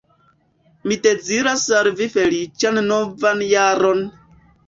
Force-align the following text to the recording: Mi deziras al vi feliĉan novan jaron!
Mi 0.91 0.95
deziras 1.07 1.65
al 1.81 1.89
vi 1.99 2.07
feliĉan 2.15 2.81
novan 2.87 3.47
jaron! 3.53 4.05